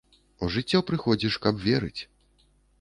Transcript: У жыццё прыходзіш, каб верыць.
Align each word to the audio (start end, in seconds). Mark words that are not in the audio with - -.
У 0.45 0.49
жыццё 0.55 0.81
прыходзіш, 0.87 1.37
каб 1.45 1.63
верыць. 1.69 2.01